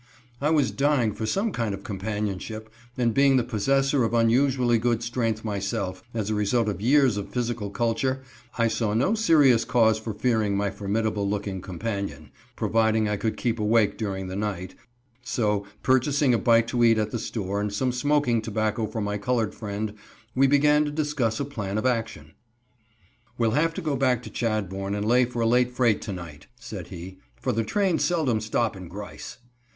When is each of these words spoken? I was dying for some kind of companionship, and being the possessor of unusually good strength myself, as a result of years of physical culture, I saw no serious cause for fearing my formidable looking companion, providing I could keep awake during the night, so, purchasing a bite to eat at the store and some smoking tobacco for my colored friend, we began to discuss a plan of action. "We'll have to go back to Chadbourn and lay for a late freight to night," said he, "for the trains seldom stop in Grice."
I 0.41 0.49
was 0.49 0.71
dying 0.71 1.13
for 1.13 1.27
some 1.27 1.51
kind 1.51 1.75
of 1.75 1.83
companionship, 1.83 2.71
and 2.97 3.13
being 3.13 3.37
the 3.37 3.43
possessor 3.43 4.03
of 4.03 4.15
unusually 4.15 4.79
good 4.79 5.03
strength 5.03 5.45
myself, 5.45 6.03
as 6.11 6.31
a 6.31 6.33
result 6.33 6.67
of 6.67 6.81
years 6.81 7.17
of 7.17 7.29
physical 7.29 7.69
culture, 7.69 8.23
I 8.57 8.67
saw 8.67 8.95
no 8.95 9.13
serious 9.13 9.63
cause 9.63 9.99
for 9.99 10.15
fearing 10.15 10.57
my 10.57 10.71
formidable 10.71 11.29
looking 11.29 11.61
companion, 11.61 12.31
providing 12.55 13.07
I 13.07 13.15
could 13.15 13.37
keep 13.37 13.59
awake 13.59 13.95
during 13.95 14.25
the 14.27 14.35
night, 14.35 14.73
so, 15.21 15.67
purchasing 15.83 16.33
a 16.33 16.39
bite 16.39 16.67
to 16.69 16.83
eat 16.83 16.97
at 16.97 17.11
the 17.11 17.19
store 17.19 17.61
and 17.61 17.71
some 17.71 17.91
smoking 17.91 18.41
tobacco 18.41 18.87
for 18.87 19.01
my 19.01 19.19
colored 19.19 19.53
friend, 19.53 19.93
we 20.33 20.47
began 20.47 20.83
to 20.83 20.89
discuss 20.89 21.39
a 21.39 21.45
plan 21.45 21.77
of 21.77 21.85
action. 21.85 22.31
"We'll 23.37 23.51
have 23.51 23.75
to 23.75 23.83
go 23.83 23.95
back 23.95 24.23
to 24.23 24.31
Chadbourn 24.31 24.95
and 24.95 25.05
lay 25.07 25.25
for 25.25 25.43
a 25.43 25.47
late 25.47 25.69
freight 25.71 26.01
to 26.01 26.11
night," 26.11 26.47
said 26.59 26.87
he, 26.87 27.19
"for 27.39 27.51
the 27.51 27.63
trains 27.63 28.03
seldom 28.03 28.41
stop 28.41 28.75
in 28.75 28.87
Grice." 28.87 29.37